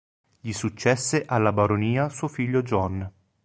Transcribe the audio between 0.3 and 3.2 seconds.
Gli successe alla baronia suo figlio John.